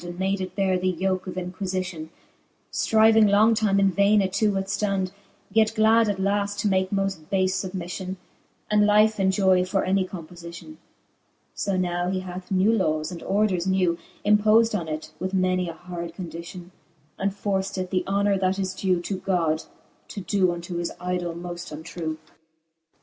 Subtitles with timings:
[0.03, 2.09] And made it beare the yoke of inquiiitlon,
[2.73, 5.11] Stryving long time in vaine it to withftond;
[5.53, 8.15] Yet glad at laft to make moft bafe fubmiflion,
[8.71, 10.77] And life enjoy for any compofition.
[11.53, 15.73] So now he hath new lawes and orders new Impofd on it, with many a
[15.73, 16.71] hard condition,
[17.19, 19.65] And forced it, the honour, that is dew To God,
[20.07, 22.17] to doe unto his idole moft untrew, XXVIII.